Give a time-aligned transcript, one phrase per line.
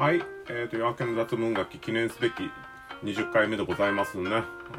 [0.00, 2.50] はい、えーと、夜明けの雑文学記念すべき
[3.04, 4.30] 20回目でございますね。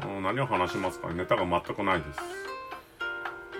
[0.04, 2.18] うん何を話しますかネタが全くないです。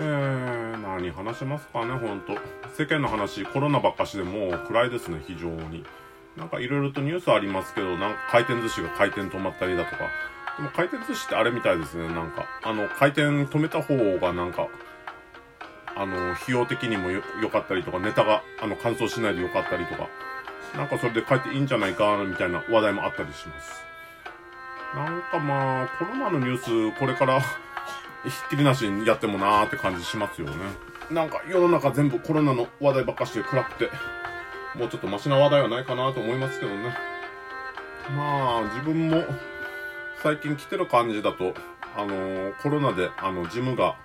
[0.01, 2.33] えー、何話しますかね、ほんと。
[2.77, 5.85] 世間の話、コロナばっかしでもう暗いですね、非常に。
[6.37, 9.99] なんかいろいろとニュースありますけど、なんか回転寿司が回転止まったりだとか。
[10.57, 12.45] でも回転寿司ってあれみたいですね、なんか。
[12.65, 14.67] あの、回転止めた方がなんか、
[15.95, 20.09] あの、費用的にも良かったりとか、ネタが、あの、乾燥しないで良かったりとか。
[20.77, 23.83] なんかそれで帰っていいんじゃないか、みたいな話題もあったりします。
[24.95, 27.41] なんかまあ、コロナのニュース、これから、
[28.25, 30.55] ひっきりなしにやってもなーって感じしますよね。
[31.11, 33.91] なんか世の中全部コロナの話題ばっかしで暗くて、
[34.77, 36.97] もうちょっとマシな話題はないかなと思いますけどね。
[38.17, 39.25] まあ、自分も
[40.23, 41.55] 最近来てる感じだと、
[41.97, 43.97] あのーコロナで、あの、ジムが、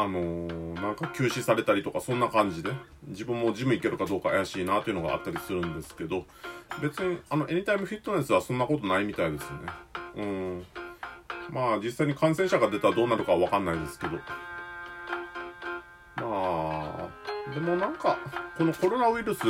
[0.00, 2.70] あのーなんか休止されたりとかそんな感じで
[3.08, 6.24] 自分もジム行けるかどうか怪しいなというのがあったりするんですけど
[6.80, 9.58] 別にあのエニタイムフィットネスはそんなことないみたいですね。
[10.16, 10.64] うん。
[11.50, 14.16] まあ実際に感染者が出たらどうなるかは分かんないですけど。
[16.16, 17.08] まあ
[17.52, 18.18] でもなんか
[18.56, 19.40] このコロナウイルス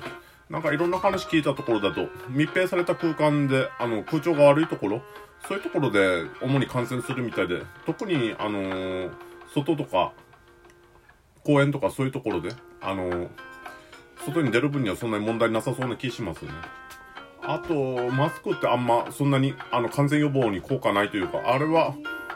[0.48, 5.02] なんかいろんな話聞いたところだと密閉された空間であの空調が悪いところ
[5.46, 10.12] そういうところで主に感染するみたいで特にあのー外とか
[11.44, 13.28] 公園とかそういうところであの
[14.24, 16.58] 外に出る分にはそんなに問題なさそうな気しますよね。
[17.42, 21.94] あとマスクってあんまそんなにあの感染予防に効果ないというかあれは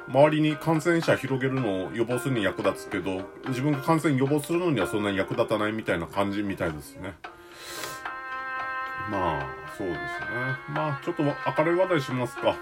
[0.09, 7.15] 周りに感染者広げるのを予防するに役立つけど自分が感染予防するのにはそんなに役立たないみたいな感じみたいですね。
[9.11, 10.07] まあそうですね。
[10.71, 12.57] まあちょっと明るい話題しますか。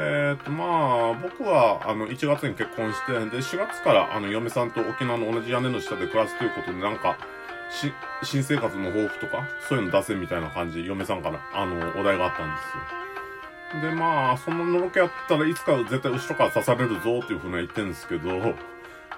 [0.00, 7.18] えーと、まあ、僕は、あの、1月に結婚して、で、4月から、あの、嫁さんと沖縄の同じ屋根の下で暮らすということで、なんか、
[7.70, 13.90] し、新生活の抱負とか、そういうの出せみたいな感じ、嫁さんから、あの、お題があったんですよ。
[13.90, 18.54] で、まあ、そののろけやったらいつか絶対後ろから刺されるぞっていうふうには言ってるんですけど、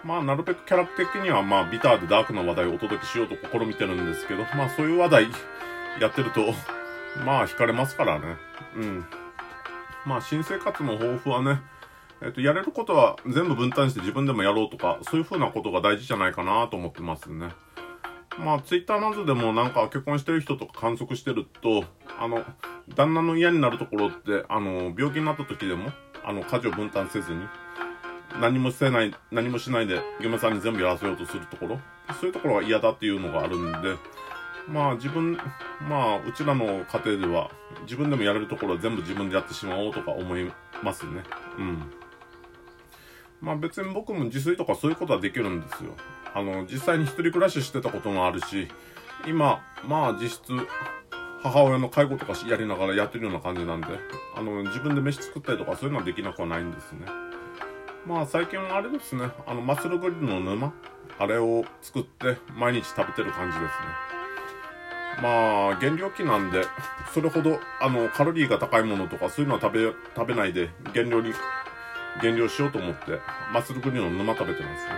[0.02, 5.26] まあ、なるべくキャラ的には、まあ、ビターでダークな話題をお届けしようと試みてるんですけど、まあ、そういう話題
[6.00, 6.54] やってると、
[7.24, 8.36] まあ、惹かれますからね。
[8.76, 9.04] うん。
[10.06, 11.60] まあ、新生活の抱負はね、
[12.22, 17.48] えっと、やれることは全部分担して自分でもやろうとか、そういう風なことが大事じゃないかなと思ってますね。
[18.38, 21.84] まあ、ツイッターなどでもなんか結婚してる人とか観測してると、
[22.18, 22.44] あの、
[22.94, 25.90] 旦那の嫌になるところって、あの、病気になった時でも、
[26.24, 27.46] あの、家事を分担せずに、
[28.40, 31.80] 何もしない、何もしないで嫁さんに全部やらせようとするところ、
[32.20, 33.96] そういうところが嫌だっていうのがあるんで、
[34.70, 35.36] まあ自分、
[35.88, 37.50] まあうちらの家庭では
[37.82, 40.50] 自分でもやれるところは全部自分でやってしまおうとか思い
[40.82, 41.22] ますね。
[41.58, 41.92] うん。
[43.40, 45.94] まあ別に僕も自炊とかそういうことはできるんですよ。
[46.32, 48.68] あの、実際に一人暮らししてたこともあるし、
[49.26, 50.52] 今、まあ実質、
[51.42, 53.88] 母親の介護とかやりながらやってるような感じなんで、
[54.36, 57.06] あの、自分で飯作ったりとかそういうのはできなくはないんですね。
[58.06, 60.72] まあ最近はあれですね、あの、マッスルグリルの沼
[61.18, 64.19] あれを作って毎日食べてる感じですね。
[65.22, 66.64] まあ、減量期なんで、
[67.12, 71.32] それほど、あの、カロリーが高いものとか、そういうのは食べ、食べないで、減量に、
[72.22, 73.20] 減量しようと思って、
[73.52, 74.92] マッスルグリルの沼食べてますね。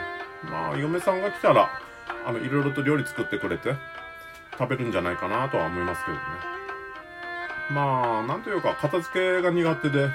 [0.51, 1.71] まあ、嫁さんが来たら、
[2.27, 3.75] あの、いろいろと料理作ってくれて、
[4.59, 6.23] 食べるんじゃないかなとは思いますけどね。
[7.71, 10.09] まあ、なんというか、片付けが苦手で、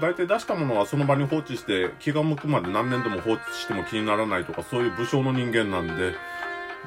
[0.00, 6.14] 大体出したものはその場に放置して、気が向くまで何年でも放置しても気にならないとか、そういう武将の人間なんで、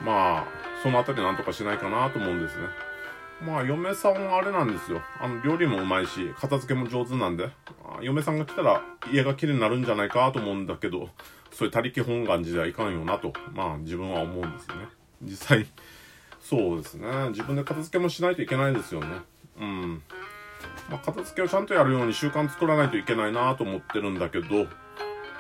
[0.04, 0.46] まあ、
[0.86, 2.68] そのあたりなんとかしないかなと思うんですね。
[3.42, 5.02] まあ、嫁さんはあれなんですよ。
[5.20, 7.50] あの、料理もうまいし、片付けも上手なんで、
[7.84, 11.10] あ嫁さんが来たら家が綺麗になるんじゃないかと思うんだけど、
[11.52, 14.88] そういう他力本願寺ではいかんよなと、まあ自分は思うんですよね。
[15.24, 15.66] 実際、
[16.40, 17.30] そうですね。
[17.30, 19.08] 自分で片付けもしないといけないですよね。
[19.60, 20.04] うん。
[20.92, 24.68] まあ、片付けをちゃんとやるように習慣作らないといけないなと思ってるんだけど、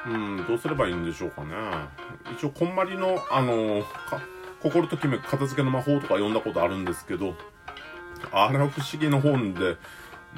[0.07, 1.53] うん、どうすればいいんでしょうかね。
[2.35, 4.19] 一応、こんまりの、あのか
[4.65, 7.35] 心ときめく片付けの魔法とか読んだことあるんですけど、
[8.31, 9.77] あれは不思議な本で、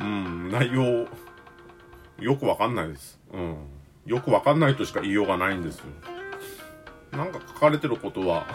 [0.01, 1.07] うん、内容、
[2.19, 3.21] よくわかんないです。
[3.31, 3.55] うん。
[4.05, 5.85] よくわかんないとしか言いようがないんですよ。
[7.11, 8.47] なんか書かれてることは、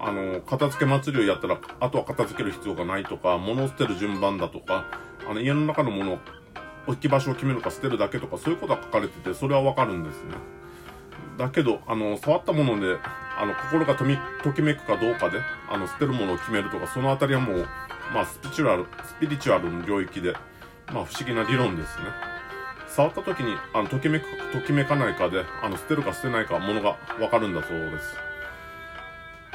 [0.00, 4.86] あの、片付け祭りをやったら、あとは片付ける必要がないとか、物を捨てる順番だとか、
[5.28, 6.18] あの、家の中のものを、
[6.86, 10.34] 置き場所を決めるか捨てるだけとか、そういうことが書かれてて、それはわかるんですね。
[11.36, 12.96] だけど、あの、触ったもので、
[13.38, 17.68] あの、心がとみ、ときめくかどうかで、あの、捨てるものを決めるとか、そのあたりはもう、
[18.12, 20.32] まあ、スピリチュアル、スピリチュアルの領域で、
[20.92, 22.04] まあ、不思議な理論ですね。
[22.88, 28.16] 触った時に、あの、ときめくか、ときめかないかで、あの、捨てるか捨てないか、ものがわかるんだそうです。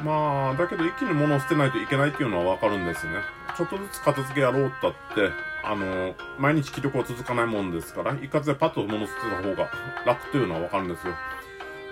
[0.03, 3.13] まあ、だけど一気に物を捨てないといけないっていうのはわかるんですね。
[3.57, 5.29] ちょっとずつ片付けやろうったって、
[5.63, 9.69] あの、毎日気力は続かないもんですから、一括でパッと物を捨てた方が
[10.05, 11.13] 楽というのはわかるんですよ。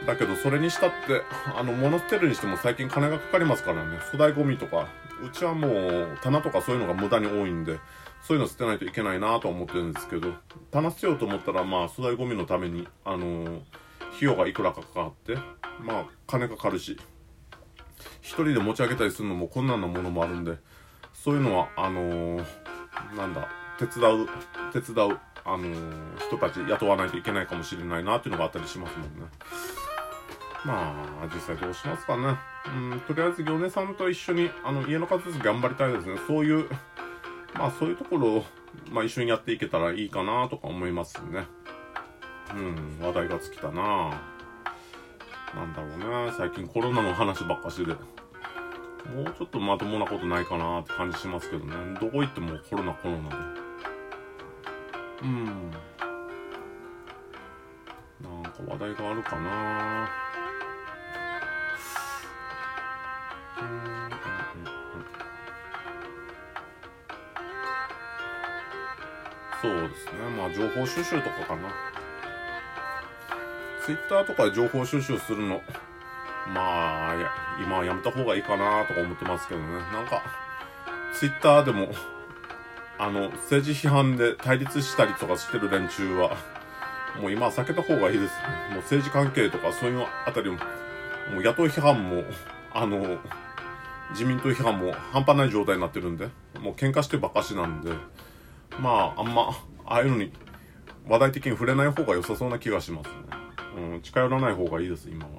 [0.06, 1.24] だけど、それにしたって、
[1.56, 3.98] あの、物捨てるにしても最近金がかかりますからね。
[4.12, 4.88] 粗大ゴミとか、
[5.24, 7.80] うちはもう、棚とかそういうのが無駄に多いんで、
[8.22, 10.34] そういうの捨てないといけないなと思ってるんですけど、
[10.72, 13.62] 棚捨てようと思ったら、まあ、粗大ゴミのために、あのー、
[14.16, 15.38] 費用がいくらかかって、
[15.82, 16.98] まあ、金かかるし、
[18.22, 20.58] 一人で持ち上げたりするのも困難なものもあるんで、
[21.14, 22.46] そういうのは、あのー、
[23.16, 23.48] なんだ、
[23.80, 24.28] 手伝う、
[24.74, 29.28] 手伝う、あのー、人たち雇わないといけないかもしれないなっていうのがあったりしますもんね。
[30.68, 30.94] ま
[31.24, 32.38] あ、実際どうしますかね。
[32.68, 36.20] うん、とりあえず、行根さんと一緒に、あの、家の片付け頑張りたいですね。
[36.28, 36.68] そういう、
[37.54, 38.46] まあ、そういうところを、
[38.92, 41.48] まあ、一緒にやっていけたらいいかなとか思いますね。
[42.54, 44.22] うん、話題が尽きたな
[45.56, 46.34] なんだろうね。
[46.38, 47.94] 最近コロナの話ばっかしで。
[47.94, 51.74] もうちょっとまともなことないかなって感じしますけどね。
[52.02, 53.36] どこ行ってもコロナコロナで。
[55.24, 55.46] うん。
[58.22, 60.27] なんか話題があるかな
[69.62, 70.12] そうですね。
[70.38, 71.70] まあ情報収集とかかな。
[73.88, 75.62] ツイッターとかで情報収集するの、
[76.54, 77.32] まあ、や
[77.62, 79.68] 今はやめた方がいいかなとか思ってますけどね。
[79.94, 80.24] なんか、
[81.14, 81.88] ツイッターでも、
[83.00, 86.36] あの、政治批判で対立したりとかしてる連中は、
[87.22, 88.34] もう今は避けた方がいいです
[88.70, 88.74] ね。
[88.74, 90.58] もう政治関係とかそういうあたりも、
[91.34, 92.26] もう野党批判も、
[92.74, 93.20] あの、
[94.12, 97.92] 自民党批判も半端ない状態になってるんで、もう喧嘩してばかしなんで、
[98.80, 99.50] まあ、あんま、
[99.86, 100.32] ああいうのに
[101.08, 103.14] 話題的に触れない方が良さそうな気がしますね。
[103.94, 105.32] うん、近寄らない方がいいです、今は。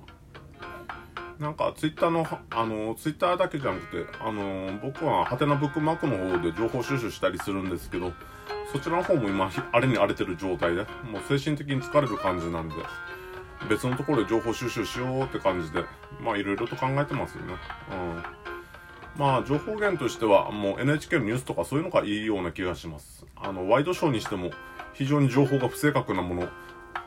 [1.39, 8.13] なんか、ツイッターの、あの、ツイッターだけじゃなくて、あの、僕は、ハテナブックマークの方で情報収集したりするんですけど、
[8.73, 12.75] そちらの方も今、あれに荒れてる状態で、もう精神的に疲れる感じなんで、
[13.69, 15.85] 別のところで情報収集しようって感じで、
[16.21, 17.55] まあ、いろいろと考えてますよね。
[17.93, 18.48] うん。
[19.19, 23.27] まあ、情報源としては、もう NHK のニュースとかそういうのがいいような気がします。
[23.35, 24.53] あの、ワイドショーにしても、
[24.95, 26.49] 非常に情報が不正確なもの、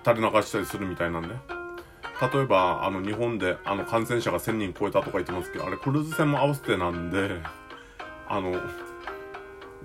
[0.06, 1.30] 垂れ流したりするみたいなんで。
[1.30, 7.42] 例えば、あの、日本で、あの、感染者が1000人超えたとか言ってますけど、あれ、クルーズ船も合わせてなんで、
[8.28, 8.62] あの、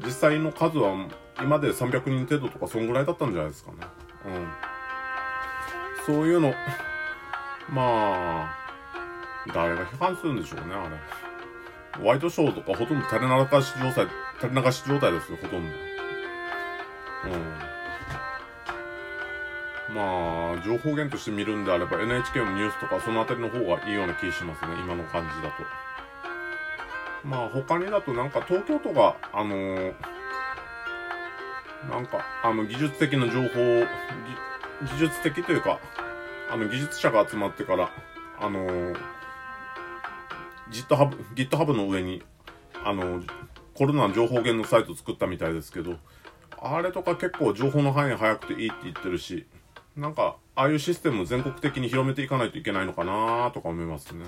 [0.05, 0.95] 実際の数は、
[1.41, 3.79] 今で300人程度とか、そんぐらいだったんじゃないですかね。
[4.27, 6.15] うん。
[6.17, 6.53] そういうの、
[7.71, 8.57] まあ、
[9.55, 11.26] 誰が批判するんでしょうね、あれ。
[12.03, 14.09] ワイドショーとかほとんど垂れ流し状態、
[14.41, 15.77] 垂れ流し状態ですよ、ほとんど。
[17.27, 17.67] うん。
[19.95, 25.87] まあ、情報源として見るんであれば NHK のニュースとかそのあたりの方がいいような気しますね、今の感じだと。
[27.25, 29.95] まあ、他にだとなんか東京都が、あのー、
[31.91, 33.87] なんか、あの、技術的な情報、
[34.83, 35.81] 技術的というか、
[36.51, 37.91] あの、技術者が集まってから、
[38.41, 38.97] あのー、
[40.71, 42.23] GitHub、GitHub の上に、
[42.85, 43.23] あの、
[43.75, 45.97] コロナ情報源のサイト作ったみたいですけど、
[46.59, 49.47] あれとか結構情報の範囲早くていいって言ってるし、
[49.97, 54.27] なんか、ああいうシステム全国的に広めていかないといけないのかなとか思いますね。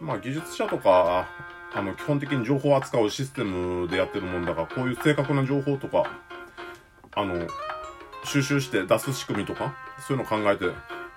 [0.00, 1.28] まあ、技術者とか、
[1.74, 6.04] あの、基本的に情報を扱うシステムでやってるもんだから、こういう正確な情報とか、
[7.14, 7.46] あの、
[8.24, 9.74] 収集して出す仕組みとか、
[10.06, 10.66] そういうの考えて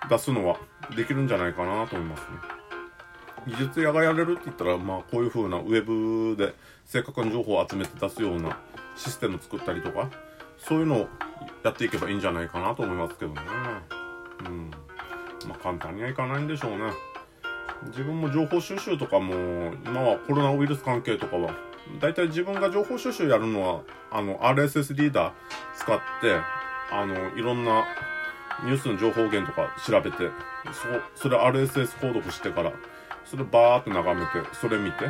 [0.09, 0.57] 出すのは
[0.95, 2.64] できるんじゃないかなと思いますね。
[3.47, 8.59] 技術屋がやれるって言ったら、まあ、こういう風なウェブで正確な情報を集めて出すような
[8.95, 10.09] システム作ったりとか、
[10.57, 11.07] そういうのを
[11.63, 13.41] やっていけばいいんじゃないかなと思いますけどね。
[14.45, 14.71] うん。
[15.47, 16.91] まあ簡単にはいかないんでしょうね。
[17.87, 19.33] 自分も情報収集とかも、
[19.85, 21.53] 今はコロナウイルス関係とかは、
[21.99, 25.33] だいたい自分が情報収集やるのは、あの、RSS リーダー
[25.75, 26.35] 使って、
[26.91, 27.85] あの、いろんな
[28.63, 30.17] ニュースの情報源とか調べて、
[31.15, 32.71] そ、それ RSS 購読してから、
[33.25, 35.09] それバーって眺めて、それ見て、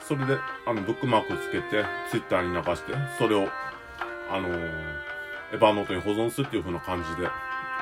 [0.00, 3.48] それで、あの、ブックマークつけて、Twitter に流して、それを
[4.30, 4.54] あのー、
[5.52, 7.28] エヴァーノートに保存するっていう風な感じで、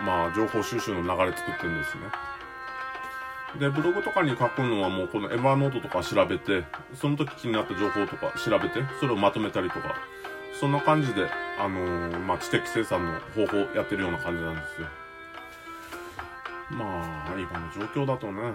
[0.02, 2.04] まあ、情報収集の流れ作ってるんですね。
[3.60, 9.94] で、ブログとかに書くのはもうこのエヴァーノートとか調べて、その時気になった情報とか調べて、それをまとめたりとか、
[10.58, 11.28] そんな感じで、
[11.60, 14.88] あのー、まあ、知的生産の方法やってるような感じなんですよ。
[16.70, 18.54] まあ、今の状況だとね、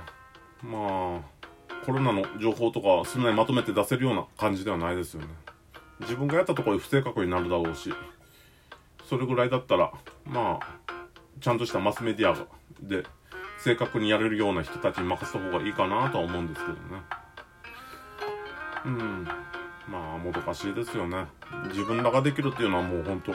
[0.64, 5.28] まあ、コロナの情報とかそんなにまとめて出せるような感じではないですよね。
[6.00, 7.94] 自分がやったところで不正確になるだろうし、
[9.10, 9.92] それぐらいだったら、
[10.26, 10.82] まあ、
[11.40, 12.36] ちゃんとしたマスメディア
[12.82, 13.04] で
[13.60, 16.80] 正確にやれるような人たちに任せた方がいいかなとは思うんですけどね。
[18.86, 19.28] うん。
[19.88, 21.26] まあ、もどかしいですよね。
[21.68, 23.34] 自分らができるっていうのはもう本当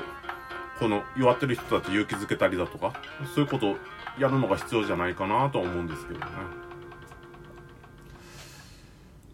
[0.79, 2.95] この弱ってる人たち勇気づけたりだとか、
[3.35, 3.77] そういうことを
[4.19, 6.27] やるのが必要じゃないかなとは思うんですけどね。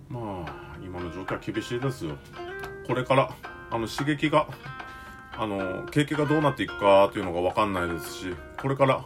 [0.08, 2.16] まあ、今の状況は厳しいですよ。
[2.86, 3.34] これから、
[3.70, 4.46] あの、刺激が、
[5.36, 9.04] あの、景気がどうなっていくかというのがわかんないですし、これから、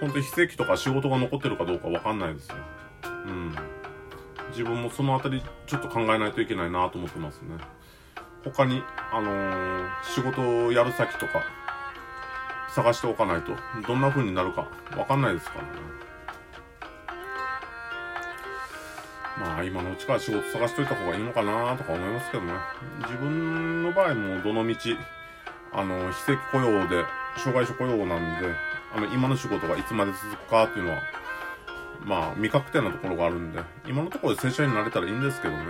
[0.00, 2.56] 本当に非正規とか仕事が残ってるかどうかわかんないですよ。
[3.26, 3.54] うん。
[4.50, 7.56] 自分もそのあたりちょっと考えないといけないなと思ってますね。
[8.44, 8.82] 他に、
[9.12, 11.42] あのー、仕事をやる先とか、
[12.68, 13.52] 探しておかないと、
[13.86, 15.70] どんな風になるかわかんないですからね。
[19.38, 22.52] まあ今のうちから仕事探しといた方がいいのかなとか思いますけどね。
[23.00, 24.76] 自分の場合もどの道、
[25.72, 27.04] あの、非正規雇用で、
[27.36, 28.48] 障害者雇用なんで、
[28.94, 31.02] あの、今の仕事がいつまで続くかっていうのは、
[32.04, 35.64] まあ、未確定なところがあるんで、今のところで正社員になれたらいいんですけどね。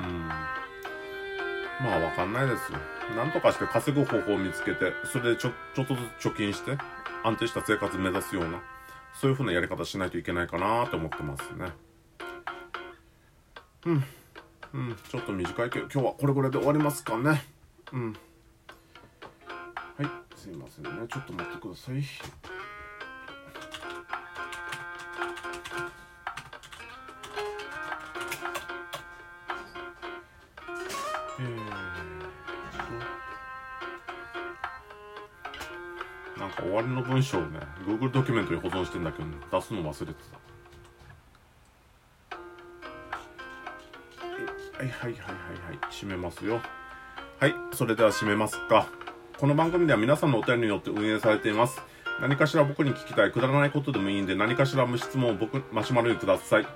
[0.00, 0.28] うん。
[0.28, 2.78] まあ、わかんないですよ。
[3.16, 6.78] なんとかして稼ぐ方法を見つけて、それでちょ、ちょっとずつ貯金して、
[7.24, 8.60] 安定した生活目指すような、
[9.14, 11.72] そういう風なやり方しないといけないかなと思ってますね。
[13.86, 14.04] うん。
[14.72, 17.42] うん、ちょっと短いけど、今日はこれぐらいで終わりますかね。
[17.92, 18.12] うん。
[18.12, 18.18] は
[20.04, 20.90] い、すいませんね。
[21.10, 21.96] ちょっと待ってください。
[31.40, 40.49] えー、なんか終わりの文章をね、Google ドキュメントに保存してんだけど、ね、出すの忘れてた。
[44.80, 45.92] はいはいはいはいはい。
[45.92, 46.58] 閉めますよ。
[47.38, 47.54] はい。
[47.74, 48.88] それでは閉めますか。
[49.36, 51.82] この番組では皆さんのお便りによって運営されています。
[52.22, 56.66] 何かしら僕に聞きたい、くだらないことでもいいんで、何かしら無質問を僕、マシュマロにください。